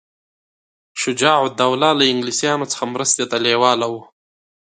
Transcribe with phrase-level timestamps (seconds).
[1.01, 4.01] شجاع الدوله له انګلیسیانو څخه مرستې ته لېواله وو.